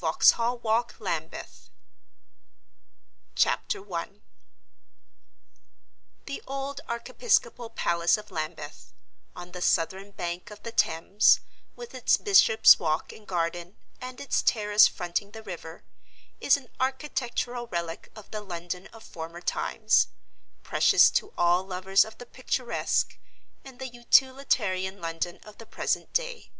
[0.00, 1.68] VAUXHALL WALK, LAMBETH.
[3.34, 4.22] CHAPTER I.
[6.24, 8.94] The old Archiepiscopal Palace of Lambeth,
[9.36, 14.88] on the southern bank of the Thames—with its Bishop's Walk and Garden, and its terrace
[14.88, 20.08] fronting the river—is an architectural relic of the London of former times,
[20.62, 23.18] precious to all lovers of the picturesque,
[23.64, 26.50] in the utilitarian London of the present day.